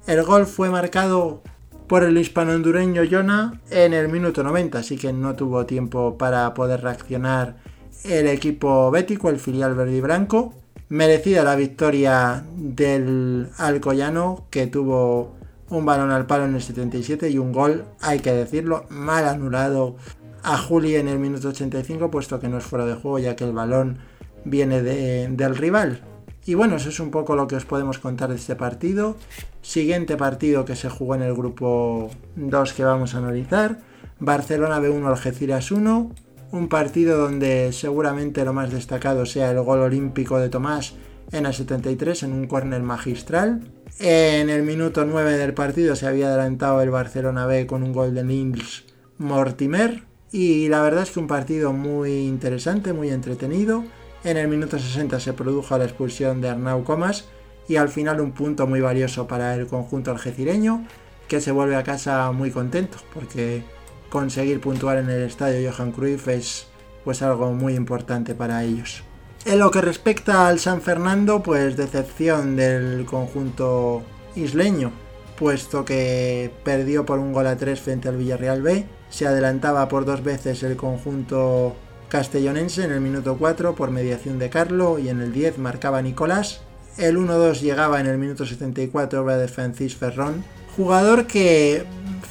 El 0.06 0.24
gol 0.24 0.46
fue 0.46 0.70
marcado 0.70 1.42
por 1.86 2.02
el 2.02 2.18
hispano-hondureño 2.18 3.02
Jonah 3.08 3.60
en 3.70 3.92
el 3.92 4.08
minuto 4.08 4.42
90, 4.42 4.78
así 4.78 4.96
que 4.96 5.12
no 5.12 5.36
tuvo 5.36 5.66
tiempo 5.66 6.18
para 6.18 6.52
poder 6.54 6.82
reaccionar 6.82 7.56
el 8.04 8.26
equipo 8.26 8.90
bético, 8.90 9.30
el 9.30 9.38
filial 9.38 9.74
verde 9.74 9.96
y 9.96 10.00
blanco. 10.00 10.54
Merecida 10.88 11.44
la 11.44 11.56
victoria 11.56 12.44
del 12.56 13.48
Alcoyano, 13.56 14.46
que 14.50 14.66
tuvo 14.66 15.34
un 15.76 15.84
balón 15.84 16.10
al 16.10 16.26
palo 16.26 16.44
en 16.44 16.54
el 16.54 16.62
77 16.62 17.30
y 17.30 17.38
un 17.38 17.52
gol, 17.52 17.84
hay 18.00 18.20
que 18.20 18.32
decirlo, 18.32 18.84
mal 18.88 19.26
anulado 19.26 19.96
a 20.42 20.58
Juli 20.58 20.96
en 20.96 21.08
el 21.08 21.18
minuto 21.18 21.48
85, 21.48 22.10
puesto 22.10 22.38
que 22.38 22.48
no 22.48 22.58
es 22.58 22.64
fuera 22.64 22.84
de 22.84 22.94
juego, 22.94 23.18
ya 23.18 23.34
que 23.34 23.44
el 23.44 23.52
balón 23.52 23.98
viene 24.44 24.82
del 24.82 25.56
rival. 25.56 26.02
Y 26.46 26.54
bueno, 26.54 26.76
eso 26.76 26.90
es 26.90 27.00
un 27.00 27.10
poco 27.10 27.36
lo 27.36 27.46
que 27.46 27.56
os 27.56 27.64
podemos 27.64 27.98
contar 27.98 28.28
de 28.28 28.36
este 28.36 28.54
partido. 28.54 29.16
Siguiente 29.62 30.18
partido 30.18 30.66
que 30.66 30.76
se 30.76 30.90
jugó 30.90 31.14
en 31.14 31.22
el 31.22 31.34
grupo 31.34 32.10
2 32.36 32.72
que 32.74 32.84
vamos 32.84 33.14
a 33.14 33.18
analizar. 33.18 33.78
Barcelona 34.20 34.78
B1 34.78 35.06
Algeciras 35.06 35.72
1. 35.72 36.10
Un 36.52 36.68
partido 36.68 37.16
donde 37.18 37.72
seguramente 37.72 38.44
lo 38.44 38.52
más 38.52 38.70
destacado 38.70 39.24
sea 39.24 39.50
el 39.50 39.60
gol 39.62 39.80
olímpico 39.80 40.38
de 40.38 40.50
Tomás 40.50 40.94
en 41.32 41.46
el 41.46 41.54
73 41.54 42.22
en 42.24 42.32
un 42.32 42.46
córner 42.46 42.82
magistral. 42.82 43.62
En 43.98 44.50
el 44.50 44.62
minuto 44.62 45.04
9 45.04 45.36
del 45.36 45.54
partido 45.54 45.96
se 45.96 46.06
había 46.06 46.28
adelantado 46.28 46.80
el 46.82 46.90
Barcelona 46.90 47.46
B 47.46 47.66
con 47.66 47.82
un 47.82 47.92
gol 47.92 48.14
de 48.14 48.24
Nils 48.24 48.84
Mortimer. 49.18 50.02
Y 50.32 50.68
la 50.68 50.82
verdad 50.82 51.04
es 51.04 51.12
que 51.12 51.20
un 51.20 51.28
partido 51.28 51.72
muy 51.72 52.26
interesante, 52.26 52.92
muy 52.92 53.10
entretenido. 53.10 53.84
En 54.24 54.36
el 54.36 54.48
minuto 54.48 54.78
60 54.78 55.20
se 55.20 55.32
produjo 55.32 55.76
la 55.78 55.84
expulsión 55.84 56.40
de 56.40 56.48
Arnau 56.48 56.82
Comas 56.82 57.26
y 57.68 57.76
al 57.76 57.88
final 57.88 58.20
un 58.20 58.32
punto 58.32 58.66
muy 58.66 58.80
valioso 58.80 59.26
para 59.26 59.54
el 59.54 59.66
conjunto 59.66 60.10
algecireño 60.10 60.84
que 61.28 61.40
se 61.40 61.52
vuelve 61.52 61.76
a 61.76 61.84
casa 61.84 62.30
muy 62.32 62.50
contento 62.50 62.98
porque 63.12 63.64
conseguir 64.10 64.60
puntuar 64.60 64.98
en 64.98 65.08
el 65.10 65.22
estadio 65.22 65.70
Johan 65.70 65.92
Cruyff 65.92 66.28
es 66.28 66.66
pues 67.04 67.22
algo 67.22 67.52
muy 67.52 67.74
importante 67.74 68.34
para 68.34 68.64
ellos. 68.64 69.02
En 69.46 69.58
lo 69.58 69.70
que 69.70 69.82
respecta 69.82 70.48
al 70.48 70.58
San 70.58 70.80
Fernando, 70.80 71.42
pues 71.42 71.76
decepción 71.76 72.56
del 72.56 73.04
conjunto 73.04 74.02
isleño, 74.34 74.90
puesto 75.38 75.84
que 75.84 76.50
perdió 76.64 77.04
por 77.04 77.18
un 77.18 77.34
gol 77.34 77.46
a 77.46 77.56
tres 77.56 77.80
frente 77.80 78.08
al 78.08 78.16
Villarreal 78.16 78.62
B, 78.62 78.86
se 79.10 79.26
adelantaba 79.26 79.86
por 79.88 80.06
dos 80.06 80.24
veces 80.24 80.62
el 80.62 80.76
conjunto 80.76 81.76
castellonense 82.08 82.84
en 82.84 82.92
el 82.92 83.02
minuto 83.02 83.36
4 83.38 83.74
por 83.74 83.90
mediación 83.90 84.38
de 84.38 84.48
Carlo 84.48 84.98
y 84.98 85.10
en 85.10 85.20
el 85.20 85.32
10 85.32 85.58
marcaba 85.58 86.00
Nicolás. 86.00 86.62
El 86.96 87.18
1-2 87.18 87.60
llegaba 87.60 88.00
en 88.00 88.06
el 88.06 88.16
minuto 88.16 88.46
74 88.46 89.22
obra 89.22 89.36
de 89.36 89.48
Francis 89.48 89.94
Ferrón, 89.94 90.42
jugador 90.74 91.26
que 91.26 91.84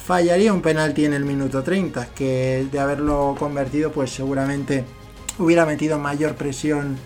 fallaría 0.04 0.52
un 0.52 0.62
penalti 0.62 1.04
en 1.04 1.12
el 1.12 1.24
minuto 1.24 1.62
30, 1.62 2.08
que 2.14 2.66
de 2.72 2.80
haberlo 2.80 3.36
convertido 3.38 3.92
pues 3.92 4.10
seguramente 4.10 4.84
hubiera 5.38 5.66
metido 5.66 5.98
mayor 5.98 6.34
presión 6.34 6.96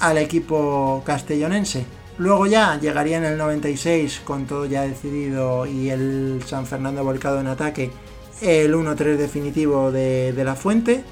al 0.00 0.18
equipo 0.18 1.02
castellonense. 1.04 1.84
Luego 2.18 2.46
ya 2.46 2.78
llegaría 2.78 3.18
en 3.18 3.24
el 3.24 3.38
96 3.38 4.20
con 4.24 4.46
todo 4.46 4.66
ya 4.66 4.82
decidido 4.82 5.66
y 5.66 5.90
el 5.90 6.42
San 6.46 6.66
Fernando 6.66 7.02
volcado 7.02 7.40
en 7.40 7.48
ataque 7.48 7.90
el 8.40 8.74
1-3 8.74 9.16
definitivo 9.16 9.90
de, 9.90 10.32
de, 10.32 10.44
la 10.44 10.54
Fuente. 10.54 11.02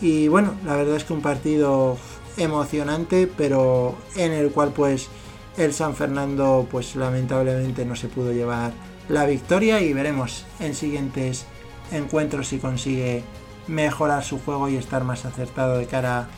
Y 0.00 0.28
bueno, 0.28 0.54
la 0.64 0.76
verdad 0.76 0.96
es 0.96 1.04
que 1.04 1.12
un 1.12 1.22
partido 1.22 1.96
emocionante, 2.36 3.26
pero 3.26 3.96
en 4.16 4.32
el 4.32 4.50
cual 4.50 4.72
pues 4.72 5.08
el 5.56 5.72
San 5.72 5.94
Fernando 5.96 6.66
pues 6.70 6.96
lamentablemente 6.96 7.84
no 7.84 7.96
se 7.96 8.08
pudo 8.08 8.32
llevar 8.32 8.72
la 9.08 9.26
victoria 9.26 9.80
y 9.80 9.92
veremos 9.92 10.44
en 10.60 10.74
siguientes 10.74 11.44
encuentros 11.90 12.48
si 12.48 12.58
consigue 12.58 13.22
mejorar 13.68 14.24
su 14.24 14.38
juego 14.40 14.68
y 14.68 14.76
estar 14.76 15.04
más 15.04 15.24
acertado 15.24 15.78
de 15.78 15.86
cara 15.86 16.28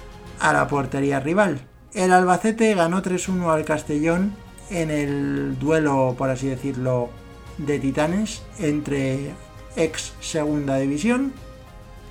a 0.40 0.52
la 0.52 0.68
portería 0.68 1.20
rival. 1.20 1.60
El 1.92 2.12
Albacete 2.12 2.74
ganó 2.74 3.02
3-1 3.02 3.52
al 3.52 3.64
Castellón 3.64 4.34
en 4.70 4.90
el 4.90 5.58
duelo, 5.58 6.14
por 6.18 6.30
así 6.30 6.48
decirlo, 6.48 7.10
de 7.58 7.78
titanes 7.78 8.42
entre 8.58 9.32
ex 9.76 10.12
segunda 10.20 10.76
división. 10.76 11.32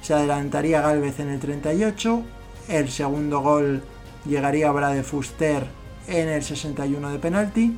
Se 0.01 0.13
adelantaría 0.13 0.81
Galvez 0.81 1.19
en 1.19 1.29
el 1.29 1.39
38. 1.39 2.23
El 2.69 2.89
segundo 2.89 3.41
gol 3.41 3.83
llegaría 4.25 4.69
a 4.69 4.93
de 4.93 5.03
Fuster 5.03 5.65
en 6.07 6.29
el 6.29 6.43
61 6.43 7.09
de 7.11 7.19
penalti. 7.19 7.77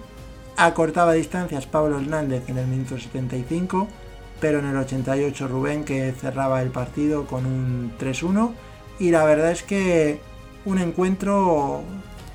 Acortaba 0.57 1.13
distancias 1.13 1.65
Pablo 1.65 1.99
Hernández 1.99 2.43
en 2.47 2.57
el 2.57 2.67
minuto 2.67 2.97
75, 2.97 3.87
pero 4.39 4.59
en 4.59 4.65
el 4.65 4.77
88 4.77 5.47
Rubén 5.47 5.83
que 5.83 6.11
cerraba 6.11 6.61
el 6.61 6.69
partido 6.69 7.25
con 7.25 7.45
un 7.45 7.93
3-1. 7.99 8.51
Y 8.99 9.11
la 9.11 9.23
verdad 9.25 9.51
es 9.51 9.63
que 9.63 10.19
un 10.65 10.79
encuentro 10.79 11.83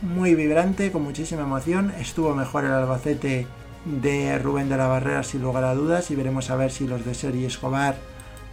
muy 0.02 0.35
vibrante, 0.35 0.92
con 0.92 1.02
muchísima 1.02 1.42
emoción. 1.42 1.92
Estuvo 1.99 2.35
mejor 2.35 2.64
el 2.64 2.73
Albacete 2.73 3.47
de 3.85 4.38
Rubén 4.38 4.69
de 4.69 4.76
la 4.76 4.87
Barrera 4.87 5.23
sin 5.23 5.42
lugar 5.42 5.64
a 5.64 5.75
dudas 5.75 6.11
y 6.11 6.16
veremos 6.16 6.50
a 6.50 6.57
ver 6.57 6.71
si 6.71 6.87
los 6.87 7.04
de 7.04 7.14
Sergi 7.14 7.45
Escobar 7.45 7.97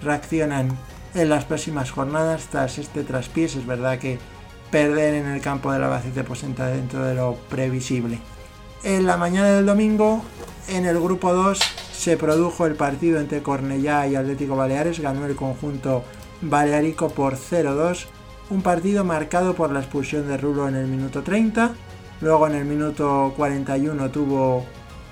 reaccionan 0.02 0.78
en 1.16 1.30
las 1.30 1.46
próximas 1.46 1.92
jornadas 1.92 2.48
tras 2.50 2.78
este 2.78 3.04
traspiés. 3.04 3.56
Es 3.56 3.66
verdad 3.66 4.00
que 4.00 4.20
perder 4.72 5.16
en 5.16 5.28
el 5.28 5.42
campo 5.42 5.72
del 5.72 5.84
Albacete 5.84 6.24
pues 6.24 6.44
entra 6.44 6.68
dentro 6.68 7.04
de 7.04 7.16
lo 7.16 7.36
previsible. 7.50 8.20
En 8.84 9.06
la 9.06 9.18
mañana 9.18 9.50
del 9.50 9.66
domingo, 9.66 10.24
en 10.68 10.86
el 10.86 11.00
grupo 11.00 11.34
2, 11.34 11.60
se 11.98 12.16
produjo 12.16 12.68
el 12.68 12.76
partido 12.76 13.20
entre 13.20 13.42
Cornellá 13.42 14.06
y 14.06 14.16
Atlético 14.16 14.56
Baleares. 14.56 15.00
Ganó 15.00 15.26
el 15.26 15.36
conjunto 15.36 16.04
balearico 16.42 17.10
por 17.10 17.36
0-2. 17.36 18.06
Un 18.52 18.62
partido 18.62 19.04
marcado 19.04 19.56
por 19.56 19.72
la 19.72 19.80
expulsión 19.80 20.28
de 20.28 20.38
Rulo 20.38 20.68
en 20.68 20.76
el 20.76 20.86
minuto 20.86 21.24
30. 21.24 21.74
Luego 22.22 22.48
en 22.48 22.56
el 22.56 22.66
minuto 22.66 23.34
41 23.36 24.12
tuvo 24.12 24.64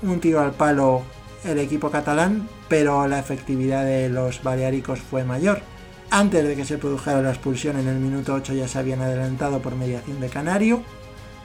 un 0.03 0.19
tiro 0.19 0.41
al 0.41 0.51
palo 0.51 1.01
el 1.43 1.57
equipo 1.57 1.89
catalán, 1.89 2.47
pero 2.67 3.07
la 3.07 3.19
efectividad 3.19 3.83
de 3.83 4.09
los 4.09 4.43
baleáricos 4.43 4.99
fue 4.99 5.23
mayor. 5.23 5.61
Antes 6.11 6.47
de 6.47 6.55
que 6.55 6.65
se 6.65 6.77
produjera 6.77 7.21
la 7.21 7.31
expulsión 7.31 7.79
en 7.79 7.87
el 7.87 7.97
minuto 7.97 8.35
8 8.35 8.53
ya 8.53 8.67
se 8.67 8.77
habían 8.77 9.01
adelantado 9.01 9.59
por 9.59 9.75
mediación 9.75 10.21
de 10.21 10.29
Canario, 10.29 10.83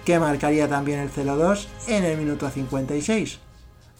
que 0.04 0.18
marcaría 0.18 0.68
también 0.68 1.00
el 1.00 1.10
0-2 1.10 1.66
en 1.88 2.04
el 2.04 2.18
minuto 2.18 2.50
56. 2.50 3.49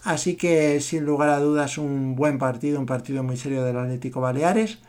Así 0.03 0.35
que 0.35 0.79
sin 0.81 1.05
lugar 1.05 1.29
a 1.29 1.39
dudas 1.39 1.77
un 1.77 2.15
buen 2.15 2.39
partido, 2.39 2.79
un 2.79 2.87
partido 2.87 3.23
muy 3.23 3.37
serio 3.37 3.63
del 3.63 3.77
Atlético 3.77 4.19
Baleares, 4.21 4.79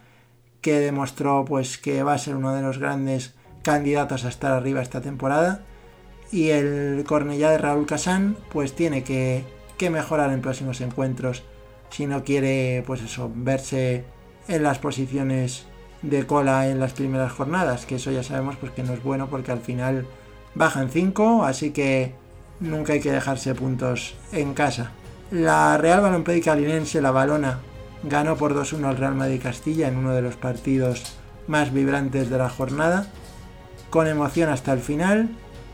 que 0.62 0.80
demostró 0.80 1.44
pues 1.44 1.76
que 1.76 2.02
va 2.02 2.14
a 2.14 2.18
ser 2.18 2.36
uno 2.36 2.54
de 2.54 2.62
los 2.62 2.78
grandes 2.78 3.34
candidatos 3.62 4.24
a 4.24 4.28
estar 4.28 4.52
arriba 4.52 4.80
esta 4.80 5.02
temporada. 5.02 5.64
Y 6.30 6.48
el 6.48 7.04
Cornellá 7.06 7.50
de 7.50 7.58
Raúl 7.58 7.86
Casán 7.86 8.36
pues 8.50 8.74
tiene 8.74 9.04
que, 9.04 9.44
mejorar 9.90 10.32
en 10.32 10.42
próximos 10.42 10.80
encuentros 10.80 11.42
si 11.90 12.06
no 12.06 12.22
quiere 12.22 12.84
pues 12.86 13.02
eso 13.02 13.32
verse 13.34 14.04
en 14.46 14.62
las 14.62 14.78
posiciones 14.78 15.66
de 16.02 16.24
cola 16.24 16.68
en 16.68 16.78
las 16.78 16.92
primeras 16.92 17.32
jornadas 17.32 17.84
que 17.84 17.96
eso 17.96 18.12
ya 18.12 18.22
sabemos 18.22 18.54
pues 18.60 18.70
que 18.70 18.84
no 18.84 18.92
es 18.92 19.02
bueno 19.02 19.28
porque 19.28 19.50
al 19.50 19.58
final 19.58 20.06
bajan 20.54 20.88
5 20.88 21.44
así 21.44 21.72
que 21.72 22.14
nunca 22.60 22.92
hay 22.92 23.00
que 23.00 23.10
dejarse 23.10 23.56
puntos 23.56 24.14
en 24.30 24.54
casa 24.54 24.92
la 25.32 25.78
Real 25.78 26.02
Balompédica 26.02 26.54
Linense 26.54 27.00
la 27.00 27.10
Balona 27.10 27.60
ganó 28.02 28.36
por 28.36 28.54
2-1 28.54 28.84
al 28.84 28.98
Real 28.98 29.14
Madrid 29.14 29.40
Castilla 29.42 29.88
en 29.88 29.96
uno 29.96 30.12
de 30.12 30.20
los 30.20 30.36
partidos 30.36 31.16
más 31.46 31.72
vibrantes 31.72 32.28
de 32.28 32.36
la 32.36 32.50
jornada 32.50 33.06
con 33.88 34.06
emoción 34.06 34.50
hasta 34.50 34.74
el 34.74 34.80
final 34.80 35.30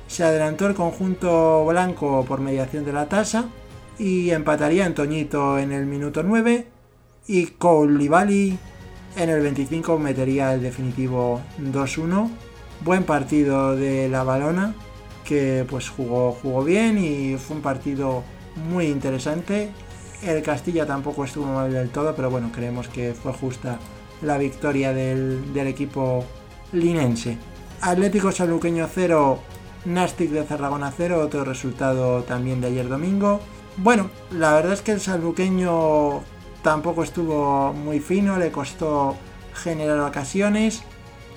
se 0.06 0.22
adelantó 0.22 0.68
el 0.68 0.74
conjunto 0.74 1.66
blanco 1.66 2.24
por 2.24 2.40
mediación 2.40 2.84
de 2.84 2.92
la 2.92 3.08
tasa 3.08 3.46
y 3.98 4.30
empataría 4.30 4.86
Antoñito 4.86 5.58
en 5.58 5.72
el 5.72 5.86
minuto 5.86 6.22
9 6.22 6.68
y 7.26 7.46
Koulibaly 7.46 8.56
en 9.16 9.28
el 9.28 9.40
25 9.42 9.98
metería 9.98 10.54
el 10.54 10.62
definitivo 10.62 11.40
2-1. 11.60 12.30
Buen 12.84 13.02
partido 13.02 13.74
de 13.74 14.08
la 14.08 14.22
balona 14.22 14.74
que 15.24 15.66
pues 15.68 15.88
jugó, 15.88 16.30
jugó 16.30 16.62
bien 16.62 16.96
y 16.96 17.36
fue 17.36 17.56
un 17.56 17.62
partido 17.62 18.22
muy 18.68 18.86
interesante. 18.86 19.70
El 20.22 20.42
Castilla 20.42 20.86
tampoco 20.86 21.24
estuvo 21.24 21.46
mal 21.46 21.72
del 21.72 21.90
todo, 21.90 22.14
pero 22.14 22.30
bueno, 22.30 22.50
creemos 22.52 22.88
que 22.88 23.14
fue 23.14 23.32
justa 23.32 23.78
la 24.22 24.36
victoria 24.38 24.92
del, 24.92 25.52
del 25.54 25.68
equipo 25.68 26.24
linense. 26.72 27.38
Atlético 27.80 28.32
Saluqueño 28.32 28.88
0, 28.92 29.38
Nastic 29.84 30.30
de 30.30 30.44
Zaragoza 30.44 30.92
0, 30.96 31.20
otro 31.20 31.44
resultado 31.44 32.24
también 32.24 32.60
de 32.60 32.68
ayer 32.68 32.88
domingo. 32.88 33.40
Bueno, 33.76 34.10
la 34.32 34.54
verdad 34.54 34.72
es 34.72 34.82
que 34.82 34.92
el 34.92 35.00
salbuqueño 35.00 36.22
tampoco 36.62 37.04
estuvo 37.04 37.72
muy 37.72 38.00
fino, 38.00 38.36
le 38.36 38.50
costó 38.50 39.16
generar 39.54 40.00
ocasiones. 40.00 40.82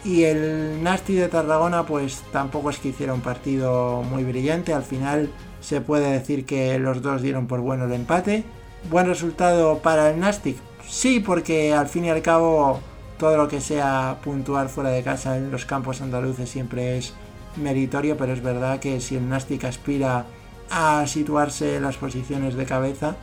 Y 0.04 0.24
el 0.24 0.82
Nastic 0.82 1.18
de 1.18 1.28
Tarragona 1.28 1.86
pues 1.86 2.24
tampoco 2.32 2.72
es 2.72 2.80
que 2.80 2.90
hiciera 2.90 3.14
un 3.14 3.22
partido 3.22 4.02
muy 4.02 4.24
brillante. 4.24 4.74
Al 4.74 4.82
final 4.84 5.30
se 5.62 5.80
puede 5.80 6.12
decir 6.12 6.46
que 6.46 6.78
los 6.80 7.02
dos 7.02 7.22
dieron 7.22 7.48
por 7.48 7.62
bueno 7.62 7.86
el 7.86 7.94
empate. 7.94 8.44
Buen 8.90 9.06
resultado 9.06 9.78
para 9.78 10.10
el 10.10 10.20
Nastic. 10.20 10.58
Sí, 10.88 11.20
porque 11.20 11.74
al 11.74 11.88
fin 11.88 12.06
y 12.06 12.10
al 12.10 12.22
cabo 12.22 12.82
todo 13.18 13.38
lo 13.38 13.48
que 13.48 13.62
sea 13.62 14.18
puntuar 14.24 14.68
fuera 14.68 14.90
de 14.90 15.04
casa 15.04 15.38
en 15.38 15.52
los 15.52 15.66
campos 15.66 16.02
andaluces 16.02 16.50
siempre 16.50 16.98
es 16.98 17.14
meritorio, 17.56 18.18
pero 18.18 18.34
es 18.34 18.42
verdad 18.42 18.80
que 18.80 19.00
si 19.00 19.16
el 19.16 19.30
Nastic 19.30 19.64
aspira 19.64 20.26
a 20.70 21.06
situarse 21.06 21.76
en 21.76 21.84
las 21.84 21.98
posiciones 21.98 22.56
de 22.56 22.66
cabeza, 22.66 23.16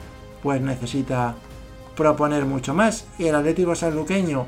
pues 0.42 0.60
necesita 0.60 1.34
proponer 1.96 2.44
mucho 2.44 2.74
más. 2.74 3.06
Y 3.18 3.26
el 3.26 3.34
Atlético 3.34 3.74
Sanluqueño 3.74 4.46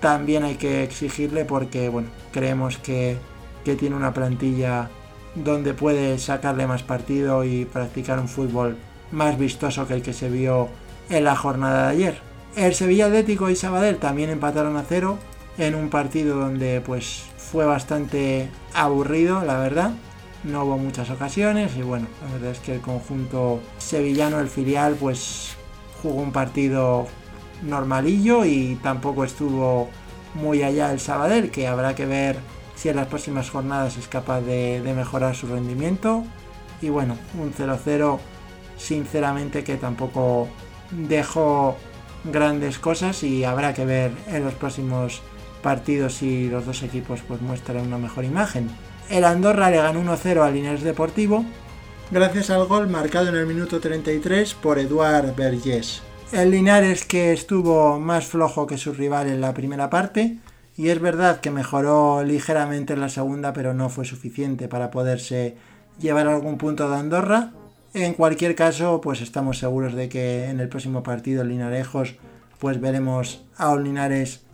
también 0.00 0.44
hay 0.44 0.54
que 0.54 0.82
exigirle 0.82 1.44
porque, 1.44 1.88
bueno, 1.88 2.08
creemos 2.32 2.78
que, 2.78 3.18
que 3.64 3.74
tiene 3.74 3.96
una 3.96 4.14
plantilla 4.14 4.88
donde 5.36 5.74
puede 5.74 6.18
sacarle 6.18 6.66
más 6.66 6.82
partido 6.82 7.44
y 7.44 7.64
practicar 7.64 8.18
un 8.18 8.28
fútbol 8.28 8.76
más 9.12 9.38
vistoso 9.38 9.86
que 9.86 9.94
el 9.94 10.02
que 10.02 10.12
se 10.12 10.28
vio 10.28 10.68
en 11.10 11.24
la 11.24 11.36
jornada 11.36 11.86
de 11.86 11.92
ayer. 11.92 12.20
El 12.56 12.74
Sevilla 12.74 13.06
Atlético 13.06 13.50
y 13.50 13.56
Sabadell 13.56 13.98
también 13.98 14.30
empataron 14.30 14.76
a 14.76 14.82
cero 14.82 15.18
en 15.58 15.74
un 15.74 15.90
partido 15.90 16.38
donde 16.38 16.80
pues 16.80 17.24
fue 17.36 17.64
bastante 17.64 18.48
aburrido, 18.74 19.44
la 19.44 19.58
verdad. 19.58 19.90
No 20.42 20.64
hubo 20.64 20.78
muchas 20.78 21.10
ocasiones 21.10 21.76
y 21.76 21.82
bueno, 21.82 22.06
la 22.24 22.32
verdad 22.32 22.50
es 22.52 22.60
que 22.60 22.74
el 22.74 22.80
conjunto 22.80 23.60
sevillano, 23.78 24.40
el 24.40 24.48
filial, 24.48 24.96
pues 24.98 25.56
jugó 26.02 26.22
un 26.22 26.32
partido 26.32 27.06
normalillo 27.62 28.44
y 28.44 28.78
tampoco 28.82 29.24
estuvo 29.24 29.88
muy 30.34 30.62
allá 30.62 30.92
el 30.92 31.00
Sabadell, 31.00 31.50
que 31.50 31.66
habrá 31.66 31.94
que 31.94 32.06
ver 32.06 32.38
si 32.76 32.90
en 32.90 32.96
las 32.96 33.08
próximas 33.08 33.50
jornadas 33.50 33.96
es 33.96 34.06
capaz 34.06 34.42
de, 34.42 34.80
mejorar 34.94 35.34
su 35.34 35.48
rendimiento. 35.48 36.24
Y 36.80 36.90
bueno, 36.90 37.16
un 37.40 37.52
0-0 37.52 38.18
sinceramente 38.76 39.64
que 39.64 39.76
tampoco 39.76 40.48
dejó 40.90 41.76
grandes 42.24 42.78
cosas 42.78 43.22
y 43.22 43.44
habrá 43.44 43.74
que 43.74 43.84
ver 43.84 44.12
en 44.28 44.44
los 44.44 44.54
próximos 44.54 45.22
partidos 45.62 46.22
y 46.22 46.48
los 46.48 46.66
dos 46.66 46.82
equipos 46.82 47.20
pues 47.26 47.40
muestran 47.40 47.86
una 47.86 47.98
mejor 47.98 48.24
imagen. 48.24 48.68
El 49.08 49.24
Andorra 49.24 49.70
le 49.70 49.78
ganó 49.78 50.02
1-0 50.02 50.42
al 50.42 50.54
Linares 50.54 50.82
Deportivo 50.82 51.44
gracias 52.10 52.50
al 52.50 52.66
gol 52.66 52.88
marcado 52.88 53.28
en 53.28 53.36
el 53.36 53.46
minuto 53.46 53.80
33 53.80 54.54
por 54.54 54.78
Eduard 54.78 55.34
Vergés. 55.34 56.02
El 56.32 56.50
Linares 56.50 57.04
que 57.04 57.32
estuvo 57.32 57.98
más 57.98 58.26
flojo 58.26 58.66
que 58.66 58.78
su 58.78 58.92
rival 58.92 59.28
en 59.28 59.40
la 59.40 59.54
primera 59.54 59.88
parte 59.90 60.36
y 60.76 60.88
es 60.88 61.00
verdad 61.00 61.40
que 61.40 61.50
mejoró 61.50 62.22
ligeramente 62.22 62.92
en 62.92 63.00
la 63.00 63.08
segunda, 63.08 63.52
pero 63.52 63.74
no 63.74 63.88
fue 63.88 64.04
suficiente 64.04 64.68
para 64.68 64.90
poderse 64.90 65.56
llevar 65.98 66.26
algún 66.26 66.58
punto 66.58 66.88
de 66.90 66.96
Andorra. 66.96 67.52
En 67.94 68.14
cualquier 68.14 68.54
caso, 68.54 69.00
pues 69.00 69.22
estamos 69.22 69.58
seguros 69.58 69.94
de 69.94 70.08
que 70.08 70.50
en 70.50 70.60
el 70.60 70.68
próximo 70.68 71.02
partido 71.02 71.44
Linarejos 71.44 72.16
pues 72.58 72.80
veremos 72.80 73.42
a 73.56 73.70
un 73.70 73.84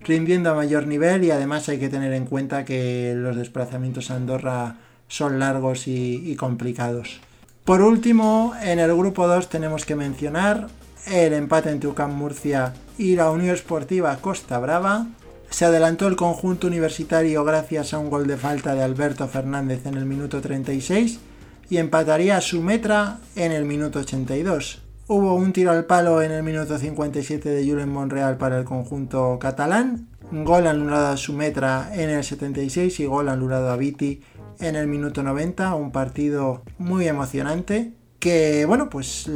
rindiendo 0.01 0.51
a 0.51 0.55
mayor 0.55 0.87
nivel 0.87 1.25
y 1.25 1.31
además 1.31 1.69
hay 1.69 1.79
que 1.79 1.89
tener 1.89 2.13
en 2.13 2.27
cuenta 2.27 2.65
que 2.65 3.15
los 3.17 3.37
desplazamientos 3.37 4.11
a 4.11 4.17
Andorra 4.17 4.77
son 5.09 5.39
largos 5.39 5.87
y, 5.87 6.35
complicados. 6.37 7.21
Por 7.65 7.83
último, 7.83 8.55
en 8.63 8.81
el 8.81 8.95
grupo 8.97 9.29
2 9.29 9.49
tenemos 9.49 9.85
que 9.85 9.95
mencionar 9.95 10.69
el 11.07 11.33
empate 11.33 11.71
entre 11.71 11.91
UCAM 11.91 12.13
Murcia 12.13 12.73
y 12.99 13.15
la 13.15 13.31
Unión 13.31 13.55
Esportiva 13.55 14.17
Costa 14.17 14.59
Brava. 14.59 15.07
Se 15.53 15.67
adelantó 15.67 16.09
el 16.09 16.17
conjunto 16.17 16.67
universitario 16.67 17.45
gracias 17.45 17.93
a 17.93 17.99
un 17.99 18.09
gol 18.09 18.27
de 18.27 18.39
falta 18.39 18.75
de 18.75 18.83
Alberto 18.83 19.29
Fernández 19.29 19.85
en 19.85 19.99
el 19.99 20.07
minuto 20.07 20.41
36 20.41 21.21
y 21.69 21.77
empataría 21.77 22.39
a 22.39 22.41
su 22.41 22.63
metra 22.63 23.19
en 23.37 23.53
el 23.53 23.67
minuto 23.67 23.99
82. 23.99 24.81
Hubo 25.09 25.35
un 25.35 25.53
tiro 25.53 25.71
al 25.71 25.85
palo 25.85 26.23
en 26.23 26.33
el 26.33 26.43
minuto 26.43 26.79
57 26.79 27.51
de 27.51 27.69
Julen 27.69 27.91
Monreal 27.91 28.39
para 28.39 28.59
el 28.59 28.65
conjunto 28.65 29.39
catalán, 29.39 30.09
gol 30.31 30.67
anulado 30.67 31.09
a 31.09 31.17
Sumetra 31.19 31.91
en 31.93 32.09
el 32.09 32.25
76 32.25 33.01
y 33.01 33.05
gol 33.05 33.29
anulado 33.29 33.71
a 33.71 33.77
Viti 33.77 34.23
en 34.59 34.75
el 34.75 34.87
minuto 34.87 35.23
90, 35.23 35.75
un 35.75 35.93
partido 35.93 36.63
muy 36.79 37.07
emocionante 37.09 37.93
que 38.19 38.65
bueno, 38.65 38.89
pues 38.89 39.31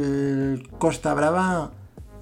Costa 0.79 1.13
Brava 1.13 1.73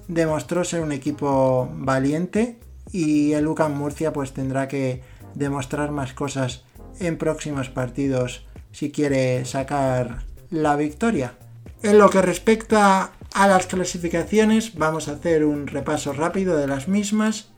demostró 0.06 0.64
ser 0.64 0.82
un 0.82 0.92
equipo 0.92 1.70
valiente 1.72 2.58
y 2.92 3.32
el 3.32 3.46
UCAM 3.46 3.76
Murcia 3.76 4.12
pues 4.12 4.32
tendrá 4.32 4.68
que 4.68 5.02
demostrar 5.34 5.90
más 5.90 6.12
cosas 6.12 6.64
en 6.98 7.18
próximos 7.18 7.68
partidos 7.68 8.46
si 8.72 8.90
quiere 8.90 9.44
sacar 9.44 10.24
la 10.50 10.76
victoria. 10.76 11.34
En 11.82 11.98
lo 11.98 12.10
que 12.10 12.22
respecta 12.22 13.12
a 13.34 13.48
las 13.48 13.66
clasificaciones 13.66 14.74
vamos 14.76 15.08
a 15.08 15.12
hacer 15.12 15.44
un 15.44 15.66
repaso 15.66 16.12
rápido 16.12 16.56
de 16.56 16.66
las 16.66 16.88
mismas. 16.88 17.52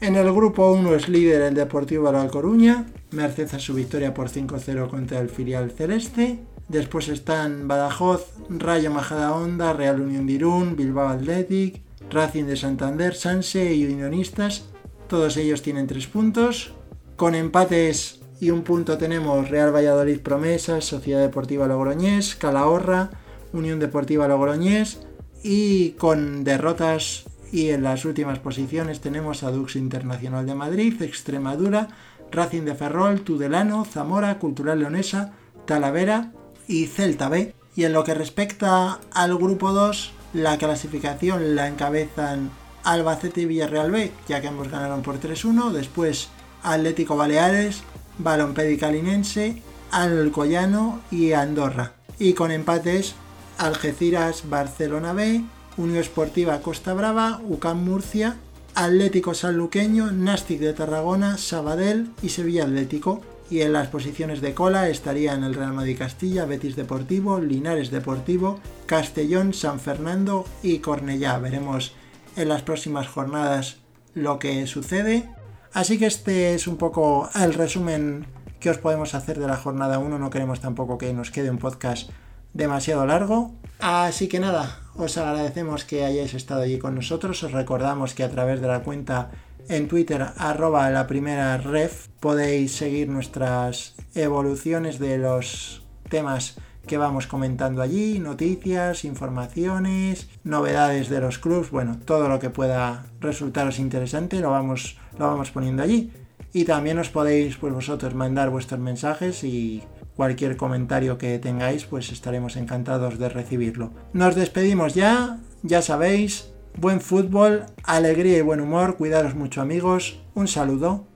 En 0.00 0.16
el 0.16 0.32
grupo 0.32 0.70
1 0.72 0.94
es 0.94 1.08
líder 1.08 1.42
el 1.42 1.54
Deportivo 1.54 2.10
La 2.12 2.26
Coruña, 2.28 2.86
merced 3.10 3.52
a 3.54 3.58
su 3.58 3.74
victoria 3.74 4.12
por 4.12 4.28
5-0 4.28 4.88
contra 4.88 5.20
el 5.20 5.28
filial 5.28 5.70
celeste. 5.70 6.40
Después 6.68 7.08
están 7.08 7.68
Badajoz, 7.68 8.32
Rayo 8.48 8.90
Majadahonda, 8.90 9.72
Real 9.72 10.00
Unión 10.00 10.26
de 10.26 10.32
Irún, 10.32 10.76
Bilbao 10.76 11.08
Athletic, 11.08 11.82
Racing 12.10 12.44
de 12.44 12.56
Santander, 12.56 13.14
Sanse 13.14 13.74
y 13.74 13.86
Unionistas. 13.86 14.64
Todos 15.08 15.36
ellos 15.36 15.62
tienen 15.62 15.86
3 15.86 16.06
puntos. 16.06 16.72
Con 17.16 17.34
empates 17.34 18.20
y 18.40 18.50
un 18.50 18.62
punto 18.62 18.98
tenemos 18.98 19.48
Real 19.48 19.74
Valladolid 19.74 20.20
Promesas, 20.20 20.84
Sociedad 20.84 21.20
Deportiva 21.20 21.66
Logroñés, 21.66 22.34
Calahorra, 22.34 23.10
Unión 23.52 23.78
Deportiva 23.78 24.26
Logroñés, 24.26 25.00
y 25.42 25.90
con 25.92 26.42
derrotas 26.42 27.24
y 27.52 27.68
en 27.68 27.84
las 27.84 28.04
últimas 28.04 28.40
posiciones 28.40 29.00
tenemos 29.00 29.44
a 29.44 29.52
Dux 29.52 29.76
Internacional 29.76 30.44
de 30.46 30.54
Madrid, 30.56 31.00
Extremadura, 31.02 31.88
Racing 32.32 32.62
de 32.62 32.74
Ferrol, 32.74 33.20
Tudelano, 33.20 33.84
Zamora, 33.84 34.38
Cultural 34.40 34.80
Leonesa, 34.80 35.34
Talavera 35.66 36.32
y 36.66 36.86
Celta 36.86 37.28
B. 37.28 37.54
Y 37.76 37.84
en 37.84 37.92
lo 37.92 38.02
que 38.02 38.14
respecta 38.14 38.98
al 39.12 39.36
grupo 39.36 39.72
2, 39.72 40.12
la 40.32 40.58
clasificación 40.58 41.54
la 41.54 41.68
encabezan 41.68 42.50
Albacete 42.84 43.42
y 43.42 43.46
Villarreal 43.46 43.90
B, 43.90 44.12
ya 44.28 44.40
que 44.40 44.48
ambos 44.48 44.70
ganaron 44.70 45.02
por 45.02 45.18
3-1. 45.18 45.72
Después 45.72 46.28
Atlético 46.62 47.16
Baleares, 47.16 47.82
Balompédica 48.18 48.86
Calinense, 48.86 49.62
Alcoyano 49.90 51.00
y 51.10 51.32
Andorra. 51.32 51.94
Y 52.18 52.34
con 52.34 52.50
empates 52.50 53.14
Algeciras 53.58 54.48
Barcelona 54.48 55.12
B, 55.12 55.44
Unión 55.76 55.98
Esportiva 55.98 56.60
Costa 56.60 56.94
Brava, 56.94 57.40
UCAM 57.44 57.84
Murcia, 57.84 58.36
Atlético 58.74 59.34
Sanluqueño, 59.34 60.12
Nastic 60.12 60.60
de 60.60 60.72
Tarragona, 60.72 61.38
Sabadell 61.38 62.10
y 62.22 62.28
Sevilla 62.28 62.64
Atlético. 62.64 63.22
Y 63.50 63.60
en 63.60 63.72
las 63.72 63.88
posiciones 63.88 64.40
de 64.40 64.54
cola 64.54 64.88
estarían 64.88 65.44
el 65.44 65.54
Real 65.54 65.74
Madrid 65.74 65.98
Castilla, 65.98 66.46
Betis 66.46 66.76
Deportivo, 66.76 67.40
Linares 67.40 67.90
Deportivo, 67.90 68.58
Castellón, 68.86 69.52
San 69.52 69.80
Fernando 69.80 70.46
y 70.62 70.78
Cornellá. 70.78 71.38
Veremos 71.38 71.92
en 72.36 72.48
las 72.48 72.62
próximas 72.62 73.08
jornadas 73.08 73.78
lo 74.14 74.38
que 74.38 74.66
sucede. 74.66 75.28
Así 75.72 75.98
que 75.98 76.06
este 76.06 76.54
es 76.54 76.66
un 76.66 76.76
poco 76.76 77.28
el 77.34 77.54
resumen 77.54 78.26
que 78.60 78.70
os 78.70 78.78
podemos 78.78 79.14
hacer 79.14 79.38
de 79.38 79.46
la 79.46 79.56
jornada 79.56 79.98
1. 79.98 80.18
No 80.18 80.30
queremos 80.30 80.60
tampoco 80.60 80.98
que 80.98 81.12
nos 81.12 81.30
quede 81.30 81.50
un 81.50 81.58
podcast 81.58 82.10
demasiado 82.52 83.04
largo. 83.06 83.52
Así 83.80 84.28
que 84.28 84.40
nada, 84.40 84.80
os 84.94 85.18
agradecemos 85.18 85.84
que 85.84 86.04
hayáis 86.04 86.34
estado 86.34 86.62
allí 86.62 86.78
con 86.78 86.94
nosotros. 86.94 87.42
Os 87.42 87.52
recordamos 87.52 88.14
que 88.14 88.24
a 88.24 88.30
través 88.30 88.60
de 88.60 88.68
la 88.68 88.82
cuenta 88.82 89.30
en 89.68 89.88
Twitter, 89.88 90.26
arroba 90.36 90.90
la 90.90 91.06
primera 91.06 91.56
ref, 91.58 92.08
podéis 92.20 92.76
seguir 92.76 93.08
nuestras 93.08 93.94
evoluciones 94.14 94.98
de 94.98 95.18
los 95.18 95.82
temas 96.08 96.56
que 96.86 96.98
vamos 96.98 97.26
comentando 97.26 97.82
allí, 97.82 98.18
noticias, 98.18 99.04
informaciones, 99.04 100.28
novedades 100.44 101.08
de 101.08 101.20
los 101.20 101.38
clubs, 101.38 101.70
bueno, 101.70 101.98
todo 102.04 102.28
lo 102.28 102.38
que 102.38 102.50
pueda 102.50 103.06
resultaros 103.20 103.78
interesante 103.78 104.40
lo 104.40 104.50
vamos, 104.50 104.98
lo 105.18 105.26
vamos 105.26 105.50
poniendo 105.50 105.82
allí. 105.82 106.12
Y 106.52 106.64
también 106.64 106.98
os 106.98 107.08
podéis 107.08 107.56
pues 107.56 107.74
vosotros 107.74 108.14
mandar 108.14 108.50
vuestros 108.50 108.80
mensajes 108.80 109.42
y 109.42 109.82
cualquier 110.14 110.56
comentario 110.56 111.18
que 111.18 111.38
tengáis, 111.38 111.84
pues 111.84 112.12
estaremos 112.12 112.56
encantados 112.56 113.18
de 113.18 113.28
recibirlo. 113.28 113.90
Nos 114.12 114.34
despedimos 114.34 114.94
ya, 114.94 115.40
ya 115.62 115.82
sabéis, 115.82 116.52
buen 116.76 117.00
fútbol, 117.00 117.64
alegría 117.82 118.38
y 118.38 118.42
buen 118.42 118.60
humor, 118.60 118.96
cuidaros 118.96 119.34
mucho 119.34 119.60
amigos, 119.60 120.22
un 120.34 120.46
saludo. 120.48 121.06